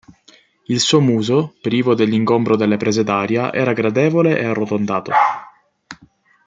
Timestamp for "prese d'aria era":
2.77-3.71